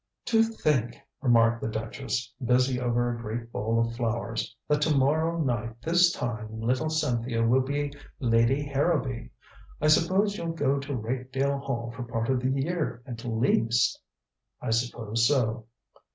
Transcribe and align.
"To 0.25 0.41
think," 0.41 0.97
remarked 1.21 1.61
the 1.61 1.67
duchess, 1.67 2.33
busy 2.43 2.81
over 2.81 3.13
a 3.13 3.21
great 3.21 3.51
bowl 3.51 3.79
of 3.79 3.95
flowers, 3.95 4.55
"that 4.67 4.81
to 4.81 4.97
morrow 4.97 5.39
night 5.39 5.79
this 5.83 6.11
time 6.11 6.59
little 6.59 6.89
Cynthia 6.89 7.43
will 7.43 7.61
be 7.61 7.93
Lady 8.19 8.63
Harrowby. 8.63 9.29
I 9.79 9.85
suppose 9.89 10.35
you'll 10.37 10.53
go 10.53 10.79
to 10.79 10.95
Rakedale 10.95 11.59
Hall 11.59 11.91
for 11.91 12.01
part 12.01 12.29
of 12.31 12.39
the 12.39 12.49
year 12.49 13.03
at 13.05 13.23
least?" 13.23 14.01
"I 14.59 14.71
suppose 14.71 15.27
so." 15.27 15.67